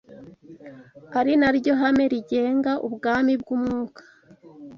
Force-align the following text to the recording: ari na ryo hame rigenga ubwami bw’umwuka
ari 1.19 1.33
na 1.41 1.49
ryo 1.57 1.73
hame 1.81 2.03
rigenga 2.13 2.71
ubwami 2.87 3.33
bw’umwuka 3.41 4.01